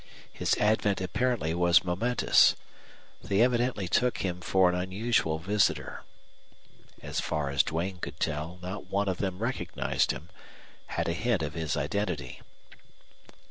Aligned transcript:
His 0.33 0.55
advent 0.55 0.99
apparently 0.99 1.53
was 1.53 1.83
momentous. 1.83 2.55
They 3.21 3.41
evidently 3.41 3.87
took 3.87 4.17
him 4.17 4.39
for 4.41 4.67
an 4.67 4.73
unusual 4.73 5.37
visitor. 5.37 6.01
So 7.03 7.11
far 7.11 7.51
as 7.51 7.61
Duane 7.61 7.97
could 7.99 8.19
tell, 8.19 8.57
not 8.63 8.89
one 8.89 9.07
of 9.07 9.19
them 9.19 9.37
recognized 9.37 10.09
him, 10.09 10.31
had 10.87 11.07
a 11.07 11.13
hint 11.13 11.43
of 11.43 11.53
his 11.53 11.77
identity. 11.77 12.41